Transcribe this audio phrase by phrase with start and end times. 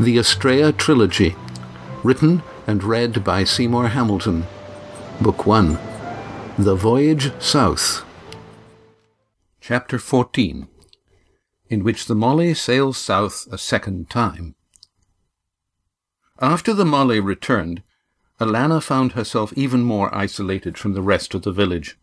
[0.00, 1.36] The Astraea Trilogy,
[2.02, 4.46] written and read by Seymour Hamilton.
[5.20, 5.78] Book 1
[6.56, 8.02] The Voyage South.
[9.60, 10.68] Chapter 14
[11.68, 14.54] In which the Molly sails south a second time.
[16.40, 17.82] After the Molly returned,
[18.40, 21.98] Alanna found herself even more isolated from the rest of the village.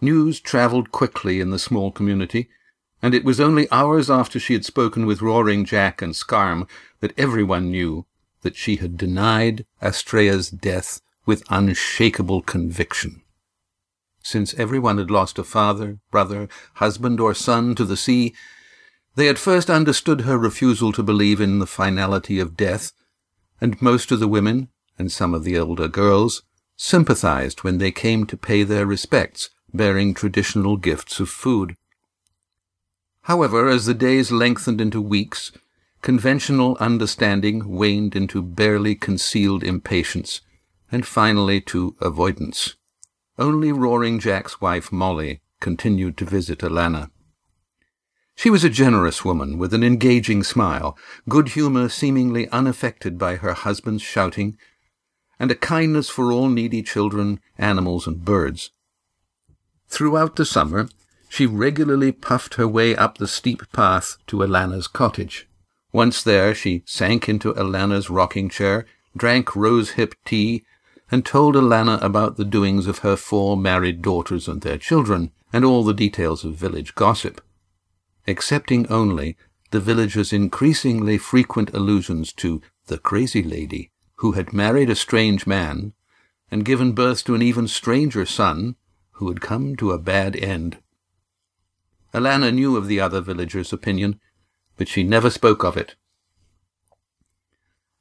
[0.00, 2.48] News travelled quickly in the small community,
[3.02, 6.68] and it was only hours after she had spoken with Roaring Jack and Scarm
[7.00, 8.06] that everyone knew
[8.42, 13.22] that she had denied Astraea's death with unshakable conviction.
[14.22, 18.34] Since everyone had lost a father, brother, husband, or son to the sea,
[19.16, 22.92] they at first understood her refusal to believe in the finality of death,
[23.60, 26.42] and most of the women, and some of the elder girls,
[26.76, 31.76] sympathized when they came to pay their respects, bearing traditional gifts of food.
[33.22, 35.52] However, as the days lengthened into weeks,
[36.02, 40.40] conventional understanding waned into barely concealed impatience,
[40.90, 42.74] and finally to avoidance.
[43.38, 47.10] Only Roaring Jack's wife, Molly, continued to visit Alanna.
[48.34, 50.98] She was a generous woman with an engaging smile,
[51.28, 54.58] good humour seemingly unaffected by her husband's shouting,
[55.38, 58.70] and a kindness for all needy children, animals, and birds.
[59.88, 60.88] Throughout the summer,
[61.32, 65.48] she regularly puffed her way up the steep path to Alanna's cottage.
[65.90, 68.84] Once there, she sank into Alanna's rocking chair,
[69.16, 70.62] drank rose-hip tea,
[71.10, 75.64] and told Alanna about the doings of her four married daughters and their children, and
[75.64, 77.40] all the details of village gossip,
[78.26, 79.34] excepting only
[79.70, 85.94] the villagers' increasingly frequent allusions to the crazy lady who had married a strange man
[86.50, 88.76] and given birth to an even stranger son
[89.12, 90.76] who had come to a bad end.
[92.14, 94.20] Alanna knew of the other villagers' opinion,
[94.76, 95.94] but she never spoke of it.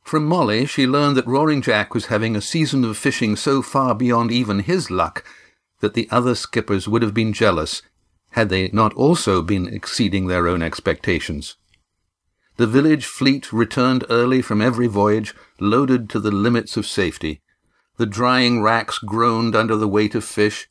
[0.03, 3.95] From Molly, she learned that Roaring Jack was having a season of fishing so far
[3.95, 5.23] beyond even his luck
[5.79, 7.81] that the other skippers would have been jealous
[8.31, 11.57] had they not also been exceeding their own expectations.
[12.57, 17.41] The village fleet returned early from every voyage, loaded to the limits of safety.
[17.97, 20.69] The drying racks groaned under the weight of fish,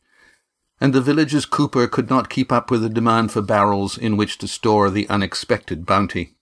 [0.81, 4.39] and the village's cooper could not keep up with the demand for barrels in which
[4.39, 6.35] to store the unexpected bounty.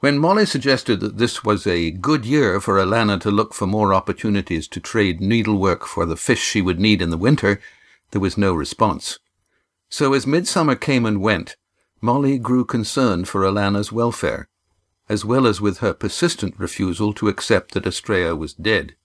[0.00, 3.92] When Molly suggested that this was a good year for Alanna to look for more
[3.92, 7.60] opportunities to trade needlework for the fish she would need in the winter,
[8.10, 9.18] there was no response.
[9.90, 11.56] So as midsummer came and went,
[12.00, 14.48] Molly grew concerned for Alanna's welfare,
[15.08, 18.96] as well as with her persistent refusal to accept that Astraea was dead.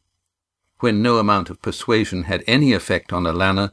[0.80, 3.72] When no amount of persuasion had any effect on Alanna,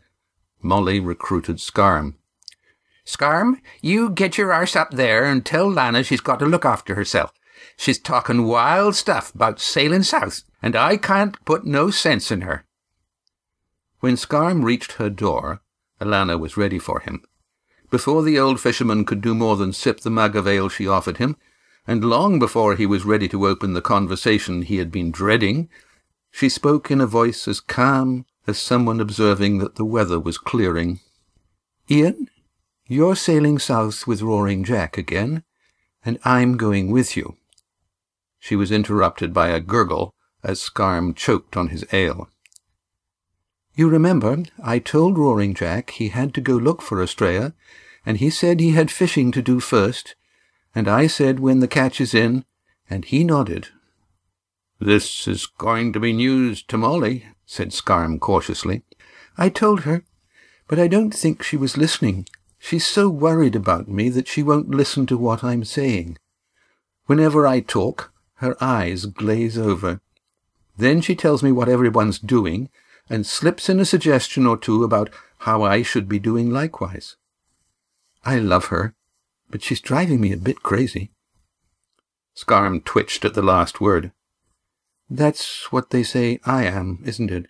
[0.62, 2.14] Molly recruited Scarm.
[3.04, 6.94] Scarm, you get your arse up there and tell Lana she's got to look after
[6.94, 7.32] herself.
[7.76, 12.64] She's talking wild stuff about sailing south, and I can't put no sense in her.
[13.98, 15.62] When Scarm reached her door,
[16.00, 17.22] Alanna was ready for him.
[17.90, 21.18] Before the old fisherman could do more than sip the mug of ale she offered
[21.18, 21.36] him,
[21.86, 25.68] and long before he was ready to open the conversation he had been dreading,
[26.32, 30.98] she spoke in a voice as calm as someone observing that the weather was clearing.
[31.88, 32.28] Ian,
[32.88, 35.44] you're sailing south with Roaring Jack again,
[36.04, 37.36] and I'm going with you.
[38.40, 42.28] She was interrupted by a gurgle as Scarm choked on his ale.
[43.74, 47.52] You remember, I told Roaring Jack he had to go look for Astraea,
[48.04, 50.16] and he said he had fishing to do first,
[50.74, 52.44] and I said when the catch is in,
[52.90, 53.68] and he nodded.
[54.84, 58.82] This is going to be news to Molly, said Scarm cautiously.
[59.38, 60.02] I told her,
[60.66, 62.26] but I don't think she was listening.
[62.58, 66.18] She's so worried about me that she won't listen to what I'm saying.
[67.06, 70.00] Whenever I talk, her eyes glaze over.
[70.76, 72.68] Then she tells me what everyone's doing,
[73.08, 77.14] and slips in a suggestion or two about how I should be doing likewise.
[78.24, 78.96] I love her,
[79.48, 81.12] but she's driving me a bit crazy.
[82.34, 84.10] Scarm twitched at the last word.
[85.14, 87.46] That's what they say I am, isn't it?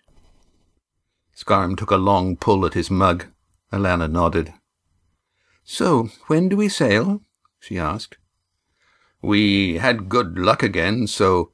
[1.33, 3.27] Scarm took a long pull at his mug.
[3.71, 4.53] Alanna nodded.
[5.63, 7.21] So, when do we sail?
[7.61, 8.17] she asked.
[9.21, 11.51] We had good luck again, so...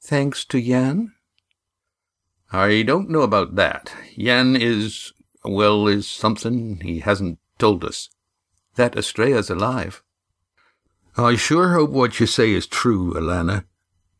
[0.00, 1.12] Thanks to Jan?
[2.50, 3.92] I don't know about that.
[4.16, 5.12] Jan is,
[5.44, 8.08] well, is something he hasn't told us.
[8.76, 10.02] That Astraea's alive.
[11.18, 13.64] I sure hope what you say is true, Alanna.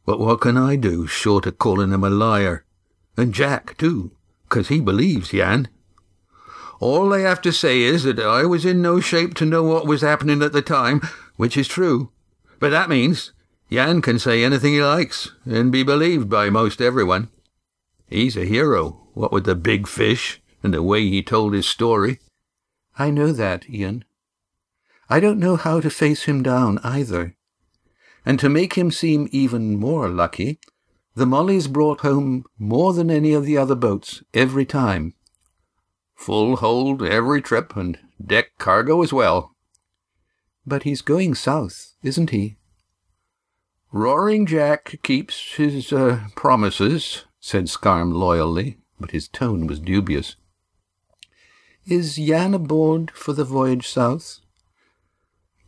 [0.04, 2.64] But what can I do short of calling him a liar?
[3.16, 4.12] And Jack, too,
[4.48, 5.68] 'cause he believes Jan.
[6.80, 9.86] All they have to say is that I was in no shape to know what
[9.86, 11.02] was happening at the time,
[11.36, 12.10] which is true.
[12.58, 13.32] But that means
[13.70, 17.28] Jan can say anything he likes and be believed by most everyone.
[18.08, 22.18] He's a hero, what with the big fish and the way he told his story.
[22.98, 24.04] I know that, Ian.
[25.08, 27.36] I don't know how to face him down either.
[28.24, 30.60] And to make him seem even more lucky,
[31.14, 35.14] the Molly's brought home more than any of the other boats every time.
[36.14, 39.54] Full hold every trip and deck cargo as well.
[40.66, 42.56] But he's going south, isn't he?
[43.92, 50.36] Roaring Jack keeps his uh, promises, said Scarm loyally, but his tone was dubious.
[51.86, 54.40] Is Jan aboard for the voyage south?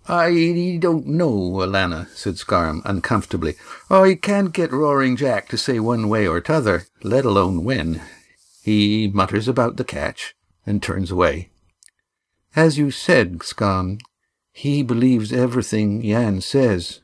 [0.09, 3.55] I don't know, Alana, said Scarm uncomfortably.
[3.89, 8.03] I can't get Roaring Jack to say one way or t'other, let alone when.
[8.63, 10.35] He mutters about the catch
[10.67, 11.51] and turns away.
[12.57, 14.01] As you said, Scarm,
[14.53, 17.01] he believes everything Jan says.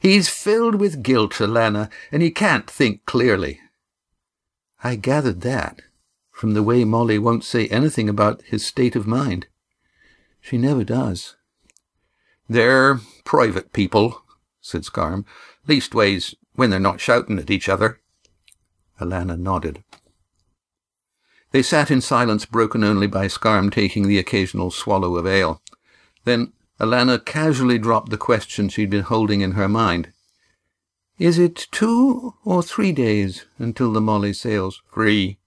[0.00, 3.60] He's filled with guilt, Alana, and he can't think clearly.
[4.84, 5.80] I gathered that
[6.30, 9.46] from the way Molly won't say anything about his state of mind.
[10.40, 11.36] She never does.
[12.48, 14.22] They're private people,
[14.60, 15.24] said Scarm.
[15.66, 18.00] Leastways, when they're not shouting at each other.
[19.00, 19.82] Alana nodded.
[21.52, 25.62] They sat in silence broken only by Scarm taking the occasional swallow of ale.
[26.24, 30.12] Then Alana casually dropped the question she'd been holding in her mind.
[31.18, 34.82] Is it two or three days until the Molly sails?
[34.92, 35.38] Three.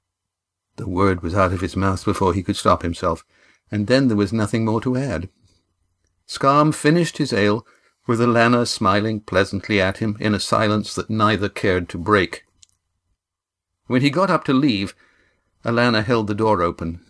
[0.77, 3.23] The word was out of his mouth before he could stop himself,
[3.69, 5.29] and then there was nothing more to add.
[6.29, 7.65] Scarm finished his ale,
[8.05, 12.45] with Alana smiling pleasantly at him in a silence that neither cared to break.
[13.87, 14.93] When he got up to leave,
[15.65, 17.03] Alana held the door open.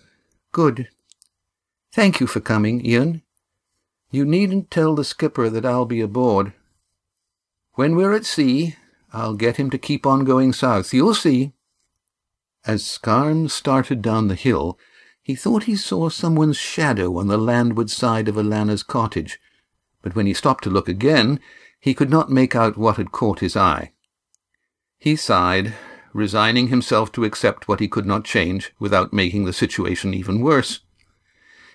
[0.54, 0.88] Good.
[1.92, 3.24] Thank you for coming, Ian.
[4.10, 6.54] You needn't tell the skipper that I'll be aboard.
[7.74, 8.77] When we're at sea,
[9.12, 10.94] I'll get him to keep on going south.
[10.94, 11.51] You'll see.
[12.65, 14.80] As Scarm started down the hill,
[15.30, 19.40] he thought he saw someone's shadow on the landward side of Alana's cottage,
[20.02, 21.40] but when he stopped to look again,
[21.80, 23.92] he could not make out what had caught his eye.
[24.98, 25.76] He sighed,
[26.14, 30.80] resigning himself to accept what he could not change without making the situation even worse.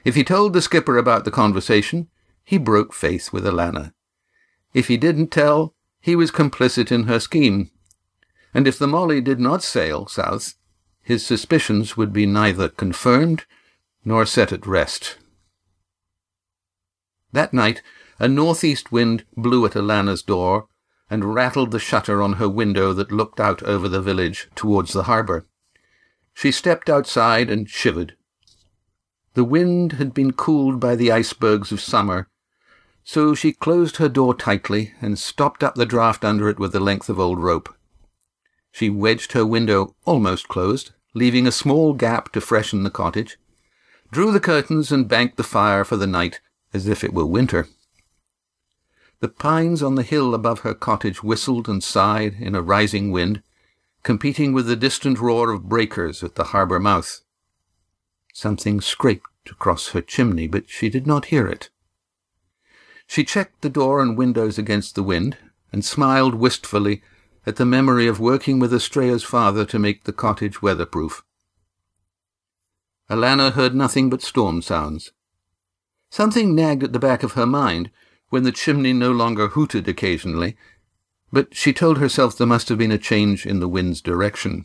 [0.04, 2.08] If he told the skipper about the conversation,
[2.42, 3.92] he broke faith with Alana.
[4.72, 7.70] If he didn't tell, he was complicit in her scheme.
[8.52, 10.54] And if the Molly did not sail south,
[11.04, 13.44] his suspicions would be neither confirmed
[14.04, 15.18] nor set at rest.
[17.32, 17.82] That night,
[18.18, 20.66] a northeast wind blew at Alana's door
[21.10, 25.04] and rattled the shutter on her window that looked out over the village towards the
[25.04, 25.46] harbour.
[26.32, 28.16] She stepped outside and shivered.
[29.34, 32.28] The wind had been cooled by the icebergs of summer,
[33.02, 36.80] so she closed her door tightly and stopped up the draught under it with a
[36.80, 37.74] length of old rope.
[38.74, 43.38] She wedged her window almost closed, leaving a small gap to freshen the cottage,
[44.10, 46.40] drew the curtains and banked the fire for the night
[46.72, 47.68] as if it were winter.
[49.20, 53.44] The pines on the hill above her cottage whistled and sighed in a rising wind,
[54.02, 57.20] competing with the distant roar of breakers at the harbour mouth.
[58.32, 61.70] Something scraped across her chimney, but she did not hear it.
[63.06, 65.36] She checked the door and windows against the wind,
[65.70, 67.04] and smiled wistfully
[67.46, 71.22] at the memory of working with Astraea's father to make the cottage weatherproof.
[73.10, 75.12] Alana heard nothing but storm sounds.
[76.10, 77.90] Something nagged at the back of her mind
[78.30, 80.56] when the chimney no longer hooted occasionally,
[81.32, 84.64] but she told herself there must have been a change in the wind's direction.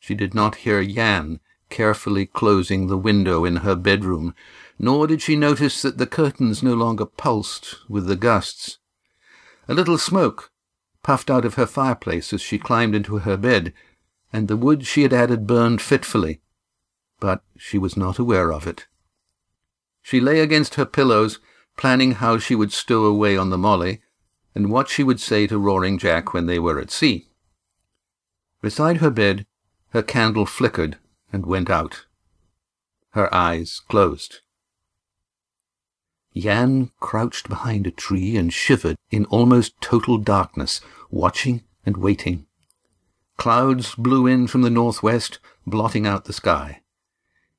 [0.00, 4.34] She did not hear Jan carefully closing the window in her bedroom,
[4.78, 8.78] nor did she notice that the curtains no longer pulsed with the gusts.
[9.68, 10.50] A little smoke
[11.04, 13.72] puffed out of her fireplace as she climbed into her bed,
[14.32, 16.40] and the wood she had added burned fitfully,
[17.20, 18.88] but she was not aware of it.
[20.02, 21.38] She lay against her pillows,
[21.76, 24.02] planning how she would stow away on the Molly,
[24.54, 27.28] and what she would say to Roaring Jack when they were at sea.
[28.60, 29.46] Beside her bed,
[29.90, 30.98] her candle flickered
[31.32, 32.06] and went out.
[33.10, 34.40] Her eyes closed.
[36.36, 42.46] Jan crouched behind a tree and shivered in almost total darkness, watching and waiting.
[43.36, 46.80] Clouds blew in from the northwest, blotting out the sky.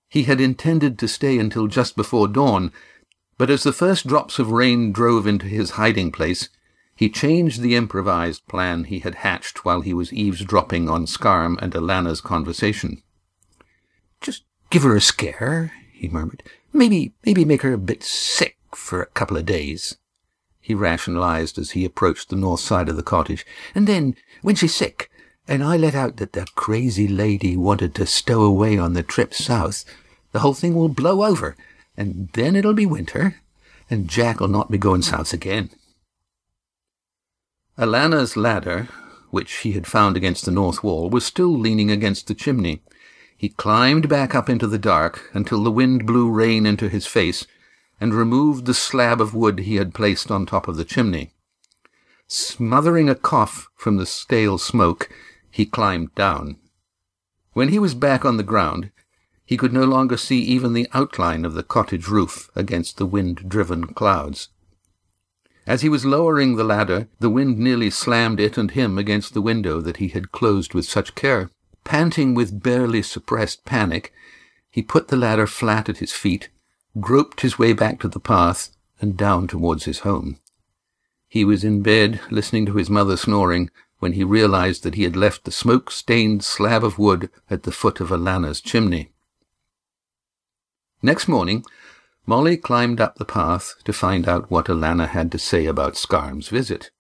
[0.10, 2.72] He had intended to stay until just before dawn,
[3.38, 6.50] but as the first drops of rain drove into his hiding place,
[6.96, 11.74] he changed the improvised plan he had hatched while he was eavesdropping on Scarm and
[11.74, 13.02] Alana's conversation.
[14.22, 16.44] Just give her a scare, he murmured.
[16.72, 19.98] Maybe, maybe make her a bit sick for a couple of days.
[20.62, 23.46] he rationalized as he approached the north side of the cottage.
[23.76, 25.12] And then, when she's sick,
[25.48, 29.34] and I let out that the crazy lady wanted to stow away on the trip
[29.34, 29.86] south,
[30.32, 31.56] the whole thing will blow over,
[31.96, 33.36] and then it'll be winter,
[33.92, 35.70] and Jack'll not be going south again.
[37.78, 38.88] Alana's ladder,
[39.30, 42.82] which he had found against the north wall, was still leaning against the chimney.
[43.38, 47.46] He climbed back up into the dark until the wind blew rain into his face
[48.00, 51.32] and removed the slab of wood he had placed on top of the chimney.
[52.28, 55.10] Smothering a cough from the stale smoke,
[55.50, 56.58] he climbed down.
[57.54, 58.92] When he was back on the ground,
[59.46, 63.94] he could no longer see even the outline of the cottage roof against the wind-driven
[63.94, 64.50] clouds.
[65.68, 69.42] As he was lowering the ladder, the wind nearly slammed it and him against the
[69.42, 71.50] window that he had closed with such care.
[71.84, 74.12] Panting with barely suppressed panic,
[74.70, 76.50] he put the ladder flat at his feet
[77.00, 78.70] groped his way back to the path
[79.02, 80.40] and down towards his home.
[81.28, 85.16] He was in bed, listening to his mother snoring, when he realized that he had
[85.16, 89.12] left the smoke-stained slab of wood at the foot of Alana's chimney.
[91.02, 91.66] Next morning,
[92.26, 96.48] Molly climbed up the path to find out what Alana had to say about Scarm's
[96.48, 96.92] visit.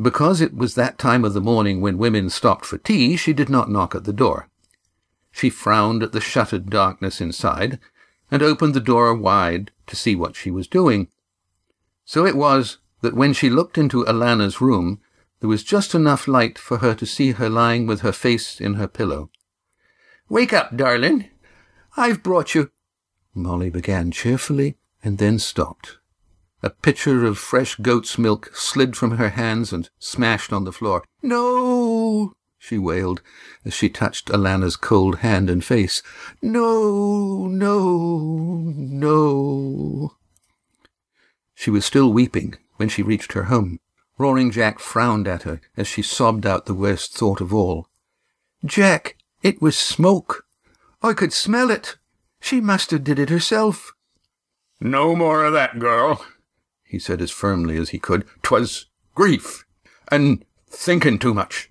[0.00, 3.48] Because it was that time of the morning when women stopped for tea, she did
[3.48, 4.48] not knock at the door.
[5.32, 7.78] She frowned at the shuttered darkness inside
[8.30, 11.08] and opened the door wide to see what she was doing.
[12.04, 15.00] So it was that when she looked into Alana's room,
[15.40, 18.74] there was just enough light for her to see her lying with her face in
[18.74, 19.30] her pillow.
[20.28, 21.30] Wake up, darling.
[21.96, 22.70] I've brought you.
[23.34, 25.98] Molly began cheerfully and then stopped.
[26.62, 31.04] A pitcher of fresh goat's milk slid from her hands and smashed on the floor.
[31.22, 32.32] No,
[32.66, 33.22] she wailed
[33.64, 36.02] as she touched Alana's cold hand and face.
[36.42, 40.16] No, no, no.
[41.54, 43.78] She was still weeping when she reached her home.
[44.18, 47.86] Roaring Jack frowned at her as she sobbed out the worst thought of all.
[48.64, 50.44] Jack, it was smoke.
[51.02, 51.96] I could smell it.
[52.40, 53.92] She must have did it herself.
[54.80, 56.24] No more of that, girl,
[56.84, 58.26] he said as firmly as he could.
[58.42, 59.64] Twas grief,
[60.10, 61.70] and thinking too much.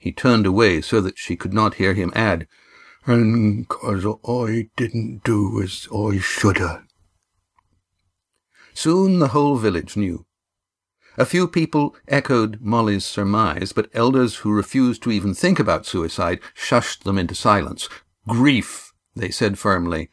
[0.00, 2.48] He turned away so that she could not hear him add,
[3.04, 6.86] And 'cause I didn't do as I shoulda.
[8.72, 10.24] Soon the whole village knew.
[11.18, 16.40] A few people echoed Molly's surmise, but elders who refused to even think about suicide
[16.54, 17.88] shushed them into silence.
[18.26, 20.08] Grief, they said firmly,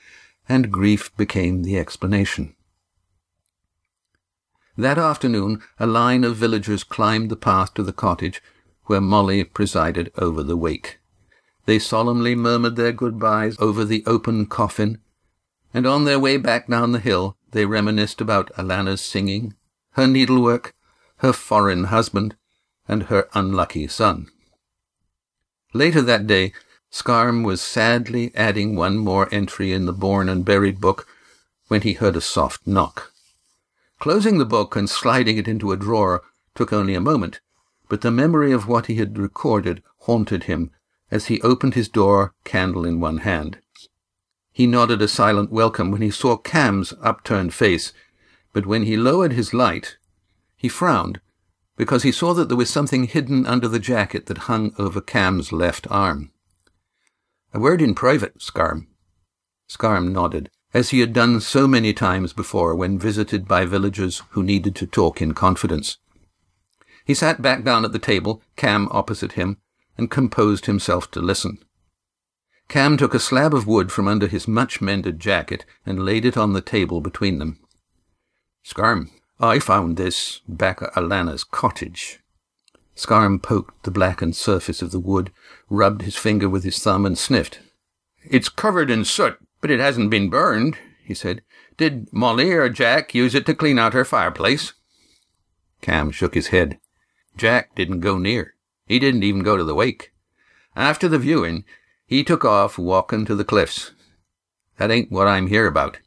[0.49, 2.55] and grief became the explanation.
[4.75, 8.41] That afternoon, a line of villagers climbed the path to the cottage
[8.87, 10.99] where Molly presided over the wake.
[11.65, 14.99] They solemnly murmured their goodbyes over the open coffin,
[15.73, 19.53] and on their way back down the hill they reminisced about Alana's singing,
[19.91, 20.73] her needlework,
[21.17, 22.35] her foreign husband,
[22.87, 24.27] and her unlucky son.
[25.73, 26.53] Later that day,
[26.89, 31.05] Scarm was sadly adding one more entry in the born and buried book
[31.67, 33.11] when he heard a soft knock.
[33.99, 36.23] Closing the book and sliding it into a drawer
[36.55, 37.41] took only a moment,
[37.87, 40.71] but the memory of what he had recorded haunted him
[41.09, 43.59] as he opened his door, candle in one hand.
[44.51, 47.93] He nodded a silent welcome when he saw Cam's upturned face,
[48.53, 49.97] but when he lowered his light,
[50.55, 51.21] he frowned,
[51.75, 55.51] because he saw that there was something hidden under the jacket that hung over Cam's
[55.51, 56.31] left arm.
[57.53, 58.87] A word in private, Scarm.
[59.69, 64.43] Scarm nodded, as he had done so many times before when visited by villagers who
[64.43, 65.97] needed to talk in confidence.
[67.07, 69.59] He sat back down at the table, Cam opposite him,
[69.97, 71.59] and composed himself to listen.
[72.67, 76.51] Cam took a slab of wood from under his much-mended jacket and laid it on
[76.51, 77.59] the table between them.
[78.61, 79.09] Scarm,
[79.39, 82.19] I found this back at Alana's cottage.
[82.93, 85.31] Scarm poked the blackened surface of the wood,
[85.69, 87.59] rubbed his finger with his thumb, and sniffed.
[88.29, 91.41] It's covered in soot, but it hasn't been burned, he said.
[91.77, 94.73] Did Molly or Jack use it to clean out her fireplace?
[95.79, 96.79] Cam shook his head.
[97.37, 98.55] Jack didn't go near.
[98.87, 100.11] He didn't even go to the wake.
[100.75, 101.65] After the viewing,
[102.05, 103.91] he took off walking to the cliffs.
[104.77, 105.99] That ain't what I'm here about.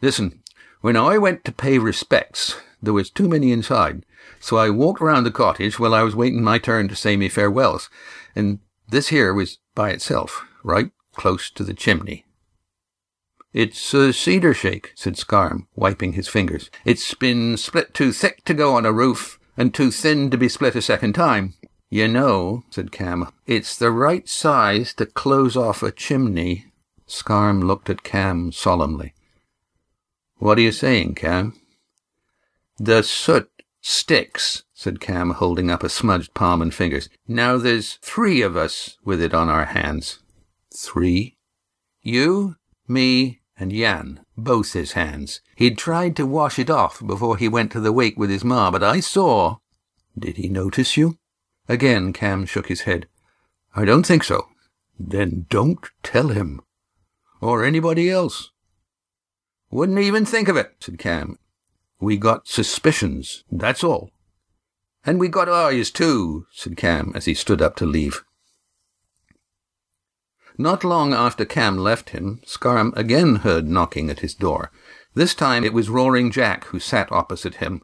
[0.00, 0.42] Listen,
[0.80, 4.04] when I went to pay respects, there was too many inside,
[4.40, 7.28] so I walked round the cottage while I was waiting my turn to say me
[7.28, 7.90] farewells,
[8.36, 12.24] and this here was by itself, right close to the chimney.
[13.52, 16.70] It's a cedar shake, said Scarm, wiping his fingers.
[16.84, 20.48] It's been split too thick to go on a roof, and too thin to be
[20.48, 21.54] split a second time.
[21.90, 26.66] You know, said Cam, it's the right size to close off a chimney.
[27.06, 29.14] Scarm looked at Cam solemnly.
[30.36, 31.54] What are you saying, Cam?
[32.78, 33.50] The soot
[33.80, 37.08] sticks, said Cam, holding up a smudged palm and fingers.
[37.26, 40.20] Now there's three of us with it on our hands.
[40.72, 41.36] Three?
[42.02, 45.40] You, me, and Jan, both his hands.
[45.56, 48.70] He'd tried to wash it off before he went to the wake with his ma,
[48.70, 49.56] but I saw.
[50.18, 51.18] Did he notice you?
[51.68, 53.08] Again, Cam shook his head.
[53.74, 54.48] I don't think so.
[54.98, 56.60] Then don't tell him.
[57.40, 58.50] Or anybody else.
[59.70, 61.38] Wouldn't even think of it, said Cam.
[62.00, 64.10] We got suspicions, that's all.
[65.04, 68.24] And we got eyes, too, said Cam as he stood up to leave.
[70.60, 74.72] Not long after Cam left him, Scarm again heard knocking at his door.
[75.14, 77.82] This time it was Roaring Jack who sat opposite him.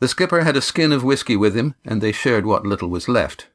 [0.00, 3.08] The skipper had a skin of whisky with him, and they shared what little was
[3.08, 3.50] left.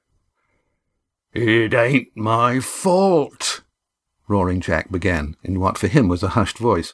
[1.34, 3.63] It ain't my fault,
[4.29, 6.94] Roaring Jack began, in what for him was a hushed voice.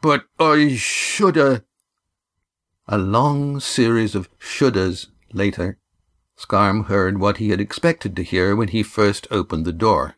[0.00, 1.64] But I shoulda.
[2.86, 5.78] A long series of shouldas later,
[6.36, 10.14] Scarm heard what he had expected to hear when he first opened the door.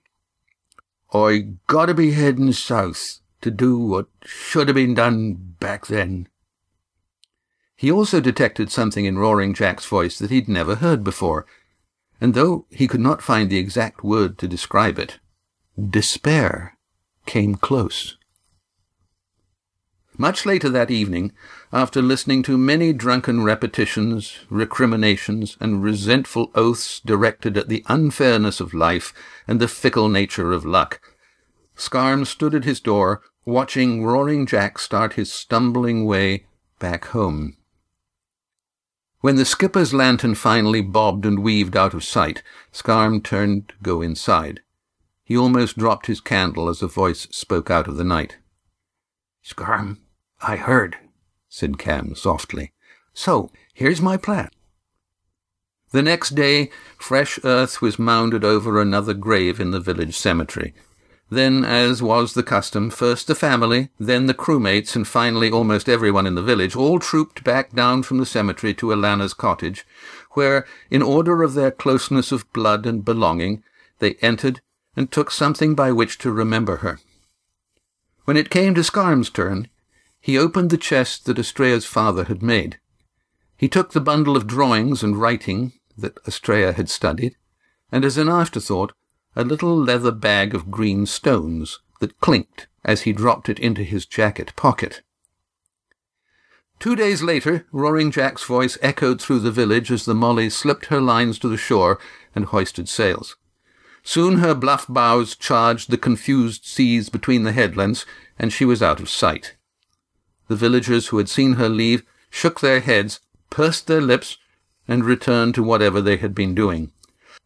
[1.25, 6.29] I gotta be heading south to do what should have been done back then.
[7.77, 11.47] He also detected something in Roaring Jack's voice that he'd never heard before,
[12.21, 15.19] and though he could not find the exact word to describe it,
[15.79, 16.77] despair
[17.27, 18.16] came close.
[20.19, 21.31] Much later that evening,
[21.73, 28.73] after listening to many drunken repetitions, recriminations, and resentful oaths directed at the unfairness of
[28.73, 29.13] life
[29.47, 31.01] and the fickle nature of luck,
[31.75, 36.47] Scarm stood at his door, watching Roaring Jack start his stumbling way
[36.79, 37.59] back home.
[39.21, 42.43] When the skipper's lantern finally bobbed and weaved out of sight,
[42.73, 44.61] Scarm turned to go inside.
[45.25, 48.39] He almost dropped his candle as a voice spoke out of the night.
[49.43, 49.99] Scarm,
[50.41, 50.97] I heard,
[51.49, 52.73] said Cam softly.
[53.15, 54.51] So, here's my plan.
[55.93, 60.75] The next day, fresh earth was mounded over another grave in the village cemetery.
[61.31, 66.27] Then, as was the custom, first the family, then the crewmates, and finally almost everyone
[66.27, 69.87] in the village, all trooped back down from the cemetery to Alana's cottage,
[70.33, 73.65] where, in order of their closeness of blood and belonging,
[73.99, 74.61] they entered
[74.95, 77.01] and took something by which to remember her.
[78.25, 79.69] When it came to Scarm's turn,
[80.27, 82.81] he opened the chest that Astraea's father had made.
[83.57, 87.37] He took the bundle of drawings and writing that Astraea had studied,
[87.93, 88.93] and as an afterthought,
[89.37, 94.05] a little leather bag of green stones that clinked as he dropped it into his
[94.05, 95.03] jacket pocket.
[96.81, 101.01] Two days later, Roaring Jack's voice echoed through the village as the Molly slipped her
[101.01, 102.01] lines to the shore
[102.35, 103.37] and hoisted sails.
[104.03, 108.05] Soon her bluff bows charged the confused seas between the headlands,
[108.37, 109.56] and she was out of sight.
[110.49, 114.39] The villagers who had seen her leave shook their heads, pursed their lips,
[114.89, 116.93] and returned to whatever they had been doing.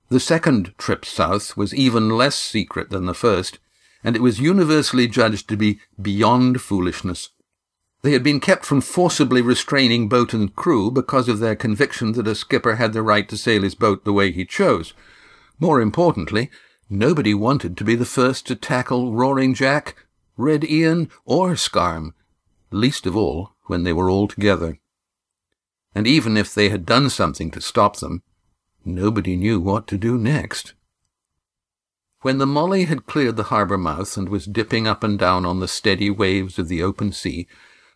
[0.09, 3.59] The second trip south was even less secret than the first,
[4.03, 7.31] and it was universally judged to be beyond foolishness.
[8.03, 12.27] They had been kept from forcibly restraining boat and crew because of their conviction that
[12.27, 14.95] a skipper had the right to sail his boat the way he chose.
[15.59, 16.51] More importantly,
[16.89, 19.97] nobody wanted to be the first to tackle Roaring Jack,
[20.39, 22.15] Red Ian, or Scarm,
[22.71, 24.79] least of all when they were all together.
[25.95, 28.23] And even if they had done something to stop them,
[28.85, 30.75] nobody knew what to do next.
[32.23, 35.61] When the Molly had cleared the harbour mouth and was dipping up and down on
[35.61, 37.49] the steady waves of the open sea,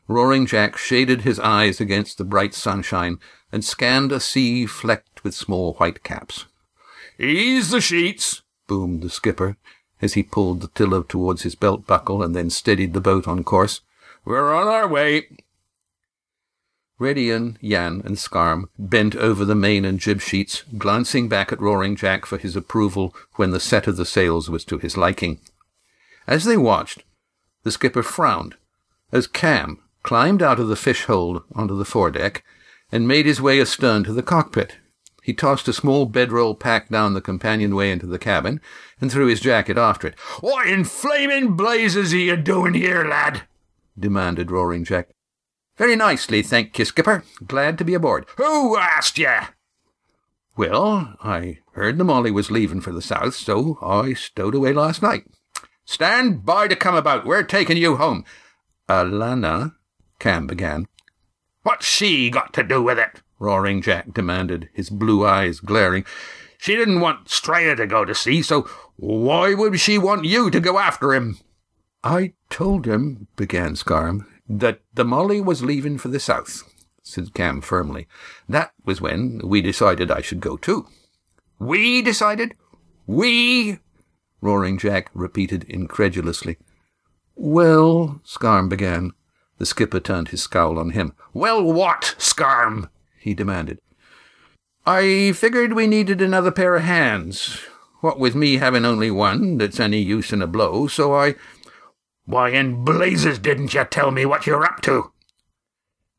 [0.09, 3.19] Roaring Jack shaded his eyes against the bright sunshine
[3.53, 6.47] and scanned a sea flecked with small white caps.
[7.19, 9.57] Ease the sheets, boomed the skipper
[10.03, 13.45] as he pulled the tiller towards his belt buckle and then steadied the boat on
[13.45, 13.81] course.
[14.25, 15.29] We're on our way.
[16.99, 21.61] Red Ian, Jan, and Scarm bent over the main and jib sheets, glancing back at
[21.61, 25.41] Roaring Jack for his approval when the set of the sails was to his liking.
[26.27, 27.03] As they watched,
[27.65, 28.55] the skipper frowned
[29.13, 32.45] as Cam climbed out of the fish hold onto the foredeck
[32.91, 34.77] and made his way astern to the cockpit.
[35.23, 38.61] He tossed a small bedroll pack down the companionway into the cabin
[39.01, 40.19] and threw his jacket after it.
[40.41, 43.43] What in flaming blazes are you doing here, lad?
[43.98, 45.09] Demanded Roaring Jack.
[45.76, 47.24] Very nicely, thank you, Skipper.
[47.46, 48.26] Glad to be aboard.
[48.37, 49.28] Who asked ye?
[50.57, 55.02] Well, I heard the Molly was leaving for the south, so I stowed away last
[55.02, 55.24] night.
[55.85, 57.26] Stand by to come about.
[57.26, 58.24] We're taking you home.
[58.88, 59.74] Alana,
[60.20, 60.87] Cam began.
[61.62, 63.22] What's she got to do with it?
[63.38, 66.04] Roaring Jack demanded, his blue eyes glaring.
[66.57, 70.61] She didn't want Straya to go to sea, so why would she want you to
[70.61, 71.38] go after him?
[72.05, 76.62] I told him, began Scarm, that the Molly was leaving for the south.
[77.03, 78.07] said Cam firmly.
[78.47, 80.87] That was when we decided I should go too.
[81.59, 82.55] We decided?
[83.07, 83.79] We?
[84.43, 86.59] Roaring Jack repeated incredulously.
[87.37, 89.12] Well, Scarm began.
[89.57, 91.14] The skipper turned his scowl on him.
[91.33, 92.90] Well, what, Scarm?
[93.19, 93.81] he demanded.
[94.85, 97.61] I figured we needed another pair of hands.
[98.03, 101.37] What with me having only one that's any use in a blow, so I.
[102.27, 105.13] Why in blazes didn't you tell me what you're up to?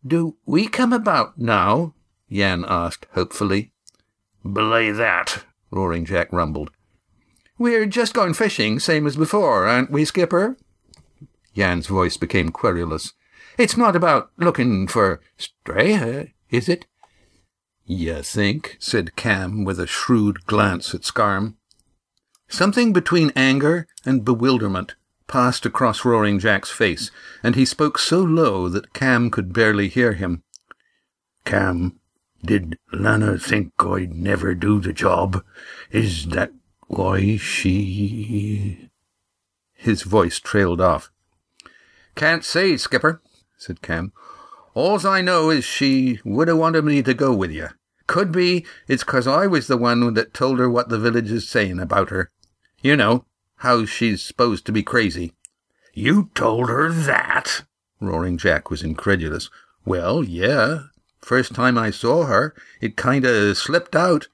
[0.05, 1.95] Do we come about now?
[2.27, 3.71] Yan asked hopefully.
[4.43, 6.69] Belay that, Roaring Jack rumbled.
[7.57, 10.57] We're just going fishing, same as before, aren't we, Skipper?
[11.53, 13.13] Yan's voice became querulous.
[13.57, 16.85] It's not about looking for stray, uh, is it?
[17.85, 18.77] You think?
[18.79, 21.55] said Cam with a shrewd glance at Scarm.
[22.47, 24.95] Something between anger and bewilderment
[25.27, 27.11] passed across Roaring Jack's face,
[27.41, 30.43] and he spoke so low that Cam could barely hear him.
[31.45, 31.99] Cam,
[32.43, 35.43] did Lana think I'd never do the job?
[35.91, 36.51] Is that
[36.87, 38.89] why she...
[39.73, 41.11] His voice trailed off.
[42.15, 43.21] Can't say, Skipper,
[43.57, 44.13] said Cam.
[44.73, 47.69] All's I know is she would have wanted me to go with you.
[48.07, 51.49] Could be it's 'cause I was the one that told her what the village is
[51.49, 52.29] saying about her.
[52.81, 53.25] You know,
[53.57, 55.33] how she's supposed to be crazy.
[55.93, 57.63] You told her that?
[58.01, 59.49] Roaring Jack was incredulous.
[59.85, 60.83] Well, yeah.
[61.21, 64.27] First time I saw her, it kind of slipped out.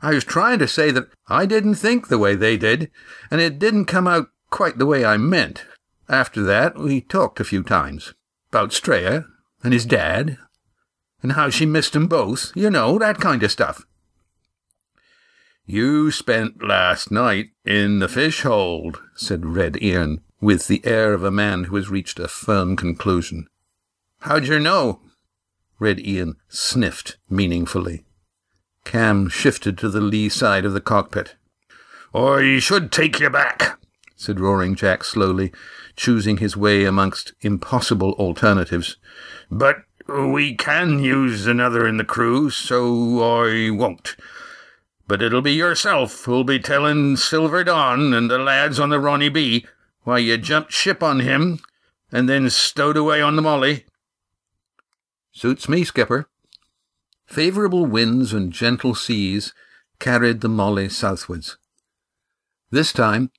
[0.00, 2.90] I was trying to say that I didn't think the way they did,
[3.30, 5.64] and it didn't come out quite the way I meant.
[6.08, 8.14] After that, we talked a few times.
[8.50, 9.26] About Straya,
[9.62, 10.38] and his dad,
[11.22, 12.52] and how she missed 'em both.
[12.54, 13.86] You know, that kind of stuff.
[15.66, 21.24] You spent last night in the fish hold, said Red Ian, with the air of
[21.24, 23.46] a man who has reached a firm conclusion.
[24.20, 25.00] How'd you know?
[25.78, 28.04] Red Ian sniffed meaningfully.
[28.84, 31.34] Cam shifted to the lee side of the cockpit.
[32.14, 33.78] I should take you back,
[34.16, 35.50] said Roaring Jack slowly,
[35.96, 38.98] choosing his way amongst impossible alternatives.
[39.50, 44.14] But we can use another in the crew, so I won't.
[45.06, 49.28] But it'll be yourself who'll be telling Silver Dawn and the lads on the Ronnie
[49.28, 49.66] B
[50.02, 51.58] why you jumped ship on him
[52.10, 53.84] and then stowed away on the Molly.
[55.32, 56.28] Suits me, Skipper.
[57.26, 59.52] Favourable winds and gentle seas
[59.98, 61.56] carried the Molly southwards.
[62.70, 63.30] This time,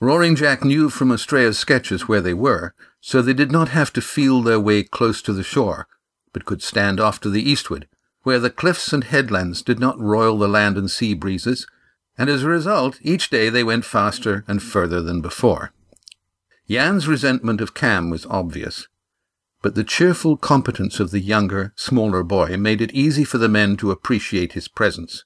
[0.00, 4.02] Roaring Jack knew from Astraea's sketches where they were, so they did not have to
[4.02, 5.86] feel their way close to the shore,
[6.32, 7.88] but could stand off to the eastward,
[8.26, 11.64] where the cliffs and headlands did not roil the land and sea breezes,
[12.18, 15.72] and as a result, each day they went faster and further than before.
[16.66, 18.88] Yan's resentment of Cam was obvious,
[19.62, 23.76] but the cheerful competence of the younger, smaller boy made it easy for the men
[23.76, 25.22] to appreciate his presence.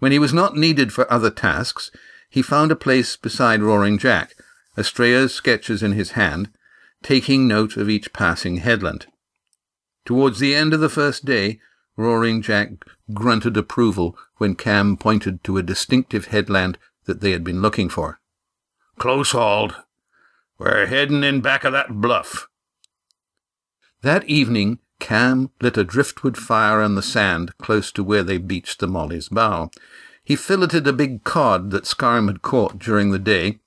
[0.00, 1.92] When he was not needed for other tasks,
[2.28, 4.34] he found a place beside Roaring Jack,
[4.76, 6.50] Astraea's sketches in his hand,
[7.00, 9.06] taking note of each passing headland.
[10.04, 11.60] Towards the end of the first day,
[11.98, 17.60] Roaring Jack grunted approval when Cam pointed to a distinctive headland that they had been
[17.60, 18.20] looking for.
[18.98, 19.74] Close hauled.
[20.58, 22.46] We're heading in back of that bluff.
[24.02, 28.78] That evening, Cam lit a driftwood fire on the sand close to where they beached
[28.78, 29.68] the Molly's bow.
[30.22, 33.58] He filleted a big cod that Scarm had caught during the day,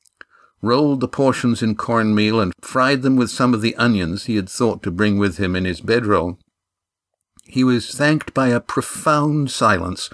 [0.62, 4.48] rolled the portions in cornmeal, and fried them with some of the onions he had
[4.48, 6.39] thought to bring with him in his bedroll.
[7.52, 10.10] He was thanked by a profound silence,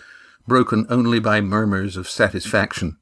[0.47, 2.97] broken only by murmurs of satisfaction.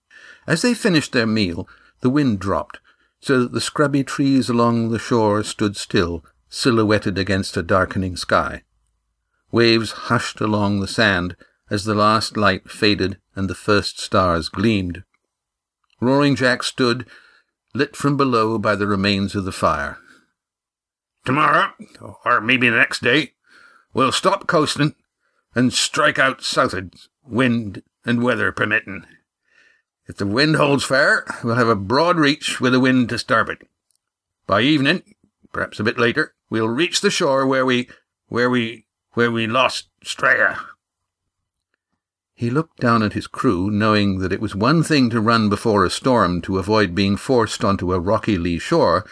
[0.46, 1.70] As they finished their meal,
[2.02, 2.82] the wind dropped,
[3.22, 8.64] so that the scrubby trees along the shore stood still, silhouetted against a darkening sky.
[9.54, 11.38] Waves hushed along the sand
[11.70, 15.06] as the last light faded and the first stars gleamed.
[16.02, 17.08] Roaring Jack stood,
[17.74, 19.98] lit from below by the remains of the fire.
[21.24, 21.72] Tomorrow,
[22.26, 23.35] or maybe the next day,
[23.96, 24.94] We'll stop coasting
[25.56, 29.06] and strike out southward, wind and weather permitting.
[30.06, 33.66] If the wind holds fair, we'll have a broad reach with the wind to starboard.
[34.48, 35.16] By evening,
[35.54, 37.88] perhaps a bit later, we'll reach the shore where we,
[38.28, 40.60] where we, where we lost Straya.
[42.34, 45.86] He looked down at his crew, knowing that it was one thing to run before
[45.86, 49.06] a storm to avoid being forced onto a rocky lee shore,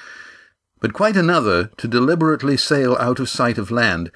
[0.82, 4.12] but quite another to deliberately sail out of sight of land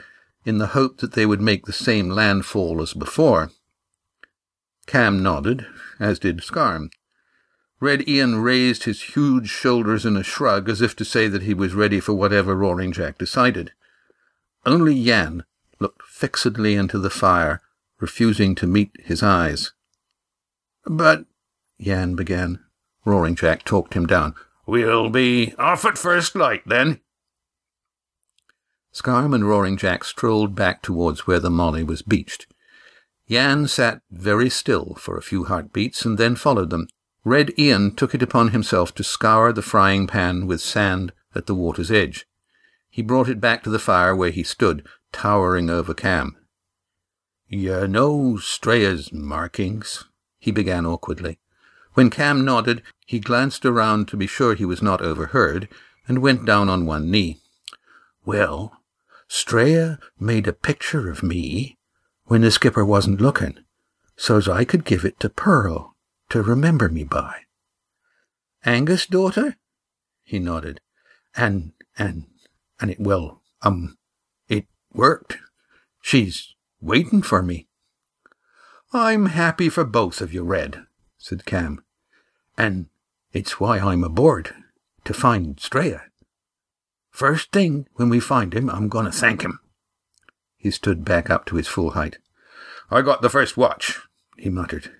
[0.48, 3.52] in the hope that they would make the same landfall as before.
[4.86, 5.68] Cam nodded,
[6.00, 6.90] as did Scarm.
[7.82, 11.54] Red Ian raised his huge shoulders in a shrug as if to say that he
[11.54, 13.74] was ready for whatever Roaring Jack decided.
[14.66, 15.44] Only Yan
[15.80, 17.62] looked fixedly into the fire,
[18.00, 19.74] refusing to meet his eyes.
[20.86, 21.26] But,
[21.78, 22.64] Yan began.
[23.04, 24.34] Roaring Jack talked him down.
[24.66, 27.02] We'll be off at first light, then.
[28.98, 32.48] Scarm and Roaring Jack strolled back towards where the Molly was beached.
[33.30, 36.88] Jan sat very still for a few heartbeats and then followed them.
[37.24, 41.54] Red Ian took it upon himself to scour the frying pan with sand at the
[41.54, 42.26] water's edge.
[42.90, 46.36] He brought it back to the fire where he stood, towering over Cam.
[47.48, 50.06] You know Streya's markings?
[50.40, 51.38] he began awkwardly.
[51.94, 55.70] When Cam nodded, he glanced around to be sure he was not overheard,
[56.08, 57.38] and went down on one knee.
[58.26, 58.74] Well,
[59.30, 61.78] Streya made a picture of me
[62.26, 63.60] when the skipper wasn't looking,
[64.16, 65.96] so's I could give it to Pearl
[66.30, 67.42] to remember me by.
[68.66, 69.56] Angus' daughter?
[70.24, 70.82] He nodded.
[71.36, 72.26] And, and,
[72.80, 73.98] and it, well, um,
[74.50, 75.38] it worked.
[76.02, 77.68] She's waiting for me.
[78.92, 80.86] I'm happy for both of you, Red,
[81.18, 81.84] said Cam.
[82.58, 82.88] And
[83.32, 84.54] it's why I'm aboard,
[85.06, 86.02] to find Streya.
[87.17, 89.60] First thing when we find him, I'm going to thank him.
[90.56, 92.19] He stood back up to his full height.
[92.91, 93.97] I got the first watch,
[94.38, 94.91] he muttered.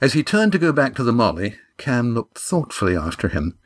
[0.00, 3.58] As he turned to go back to the Molly, Cam looked thoughtfully after him.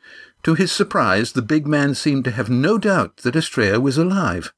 [0.43, 4.51] To his surprise, the big man seemed to have no doubt that Astraea was alive.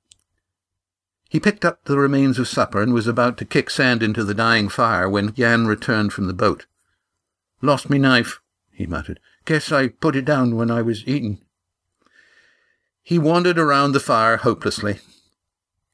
[1.29, 4.33] He picked up the remains of supper and was about to kick sand into the
[4.33, 6.65] dying fire when Jan returned from the boat.
[7.61, 9.19] Lost me knife, he muttered.
[9.45, 11.39] Guess I put it down when I was eating.
[13.03, 14.99] He wandered around the fire hopelessly.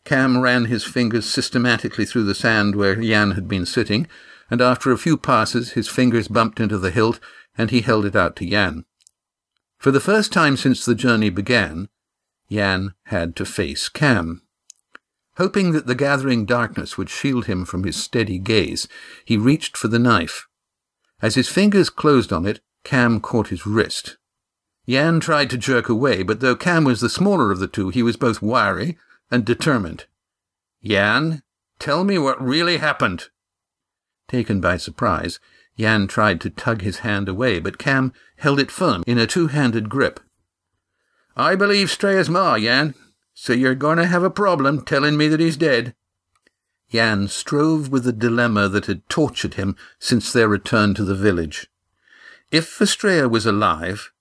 [0.04, 4.08] Cam ran his fingers systematically through the sand where Jan had been sitting,
[4.50, 7.20] and after a few passes his fingers bumped into the hilt,
[7.58, 8.86] and he held it out to Jan.
[9.78, 11.90] For the first time since the journey began,
[12.50, 14.42] Jan had to face Cam.
[15.38, 18.88] Hoping that the gathering darkness would shield him from his steady gaze,
[19.24, 20.48] he reached for the knife.
[21.22, 24.18] As his fingers closed on it, Cam caught his wrist.
[24.88, 28.02] Jan tried to jerk away, but though Cam was the smaller of the two, he
[28.02, 28.98] was both wiry
[29.30, 30.06] and determined.
[30.82, 31.44] Yan,
[31.78, 33.30] tell me what really happened.
[34.28, 35.40] Taken by surprise,
[35.76, 39.90] Yan tried to tug his hand away, but Cam held it firm in a two-handed
[39.90, 40.22] grip.
[41.36, 42.96] I believe Streya's ma, Yan,
[43.34, 45.94] so you're going to have a problem telling me that he's dead.
[46.90, 51.68] Yan strove with the dilemma that had tortured him since their return to the village.
[52.50, 54.12] If Astraea was alive,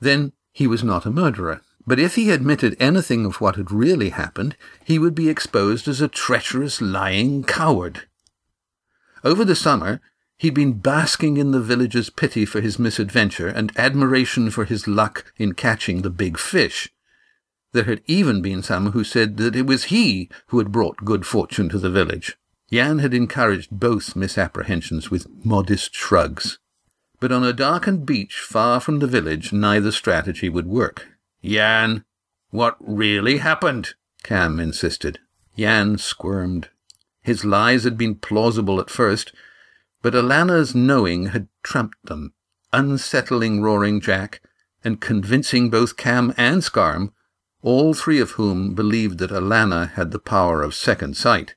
[0.00, 1.60] then he was not a murderer.
[1.86, 6.00] But if he admitted anything of what had really happened, he would be exposed as
[6.00, 8.02] a treacherous, lying coward.
[9.24, 10.00] Over the summer,
[10.36, 15.32] he'd been basking in the villagers' pity for his misadventure and admiration for his luck
[15.38, 16.90] in catching the big fish.
[17.72, 21.26] There had even been some who said that it was he who had brought good
[21.26, 22.36] fortune to the village.
[22.70, 26.58] Jan had encouraged both misapprehensions with modest shrugs.
[27.20, 31.08] But on a darkened beach far from the village, neither strategy would work.
[31.44, 32.04] Jan,
[32.50, 33.94] what really happened?
[34.22, 35.18] Cam insisted.
[35.56, 36.70] Jan squirmed.
[37.22, 39.32] His lies had been plausible at first,
[40.00, 42.32] but Alana's knowing had trumped them,
[42.72, 44.40] unsettling Roaring Jack
[44.84, 47.12] and convincing both Cam and Scarm,
[47.62, 51.56] all three of whom believed that Alana had the power of second sight.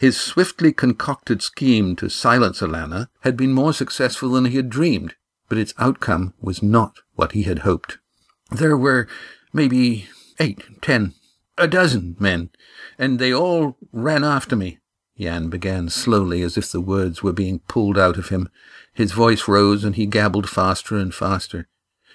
[0.00, 5.14] His swiftly concocted scheme to silence Alana had been more successful than he had dreamed,
[5.46, 7.98] but its outcome was not what he had hoped.
[8.50, 9.08] There were
[9.52, 10.08] maybe
[10.38, 11.12] eight, ten,
[11.58, 12.48] a dozen men,
[12.98, 14.78] and they all ran after me.
[15.18, 18.48] Jan began slowly, as if the words were being pulled out of him.
[18.94, 21.68] His voice rose, and he gabbled faster and faster.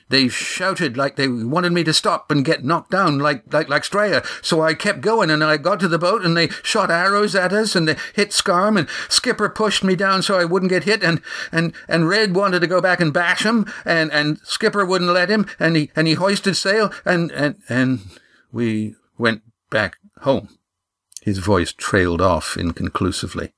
[0.10, 3.82] They shouted like they wanted me to stop and get knocked down like, like, like
[3.82, 4.24] Streya.
[4.44, 7.52] So I kept going and I got to the boat and they shot arrows at
[7.52, 11.04] us and they hit Scarm and Skipper pushed me down so I wouldn't get hit
[11.04, 15.12] and, and, and Red wanted to go back and bash him and, and Skipper wouldn't
[15.12, 18.02] let him and he, and he hoisted sail and, and, and
[18.52, 19.42] we went
[19.72, 20.50] back home.
[21.22, 23.54] His voice trailed off inconclusively.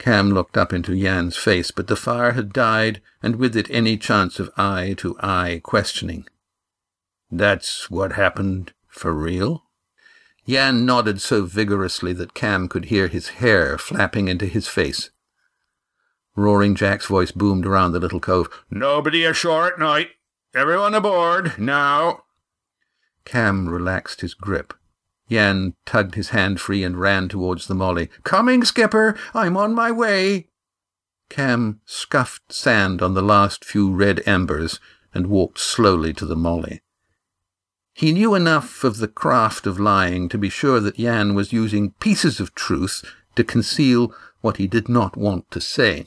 [0.00, 3.98] Cam looked up into Jan's face, but the fire had died, and with it any
[3.98, 6.26] chance of eye to eye questioning.
[7.30, 9.64] That's what happened for real?
[10.48, 15.10] Jan nodded so vigorously that Cam could hear his hair flapping into his face.
[16.34, 18.48] Roaring Jack's voice boomed around the little cove.
[18.70, 20.12] Nobody ashore at night.
[20.54, 22.22] Everyone aboard, now.
[23.26, 24.72] Cam relaxed his grip.
[25.30, 28.10] Jan tugged his hand free and ran towards the Molly.
[28.24, 29.16] Coming, skipper!
[29.32, 30.48] I'm on my way!
[31.28, 34.80] Cam scuffed sand on the last few red embers
[35.14, 36.82] and walked slowly to the Molly.
[37.92, 41.92] He knew enough of the craft of lying to be sure that Yan was using
[42.00, 43.04] pieces of truth
[43.36, 46.06] to conceal what he did not want to say.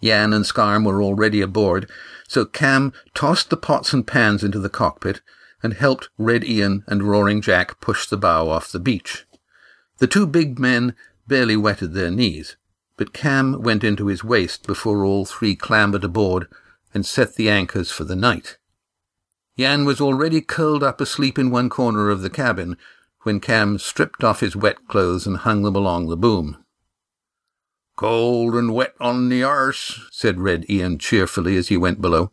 [0.00, 1.88] Yan and Scarm were already aboard,
[2.26, 5.20] so Cam tossed the pots and pans into the cockpit
[5.64, 9.24] and helped Red Ian and Roaring Jack push the bow off the beach.
[9.96, 10.94] The two big men
[11.26, 12.56] barely wetted their knees,
[12.98, 16.48] but Cam went into his waist before all three clambered aboard
[16.92, 18.58] and set the anchors for the night.
[19.58, 22.76] Jan was already curled up asleep in one corner of the cabin
[23.22, 26.62] when Cam stripped off his wet clothes and hung them along the boom.
[27.96, 32.32] Cold and wet on the arse, said Red Ian cheerfully as he went below.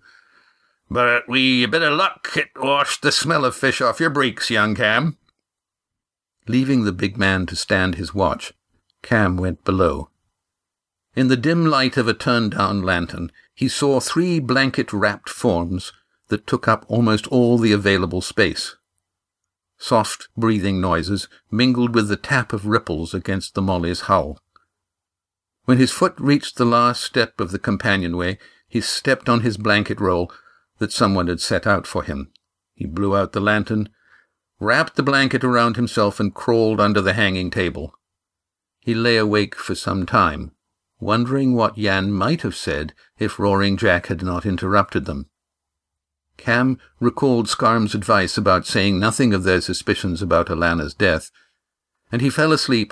[0.93, 4.49] But we a bit of luck it washed the smell of fish off your breeks,
[4.49, 5.17] young Cam.
[6.49, 8.51] Leaving the big man to stand his watch,
[9.01, 10.09] Cam went below.
[11.15, 15.93] In the dim light of a turned-down lantern, he saw three blanket-wrapped forms
[16.27, 18.75] that took up almost all the available space.
[19.77, 24.39] Soft breathing noises mingled with the tap of ripples against the Molly's hull.
[25.63, 30.01] When his foot reached the last step of the companionway, he stepped on his blanket
[30.01, 30.29] roll
[30.81, 32.31] that someone had set out for him.
[32.73, 33.87] He blew out the lantern,
[34.59, 37.93] wrapped the blanket around himself, and crawled under the hanging table.
[38.79, 40.53] He lay awake for some time,
[40.99, 45.29] wondering what Jan might have said if Roaring Jack had not interrupted them.
[46.37, 51.29] Cam recalled Scarm's advice about saying nothing of their suspicions about Alana's death,
[52.11, 52.91] and he fell asleep,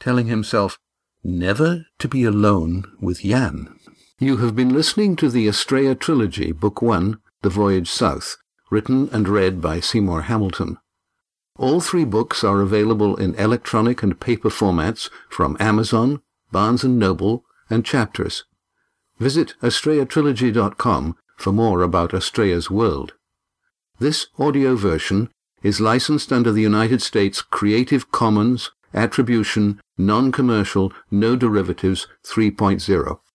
[0.00, 0.80] telling himself
[1.22, 3.78] never to be alone with Jan.
[4.18, 8.36] You have been listening to the Astraea Trilogy, Book One, The Voyage South,
[8.70, 10.78] written and read by Seymour Hamilton.
[11.56, 16.20] All three books are available in electronic and paper formats from Amazon,
[16.50, 18.44] Barnes & Noble, and Chapters.
[19.18, 23.14] Visit AstraeaTrilogy.com for more about Astraea's world.
[24.00, 25.30] This audio version
[25.62, 33.18] is licensed under the United States Creative Commons Attribution Non-Commercial No Derivatives 3.0.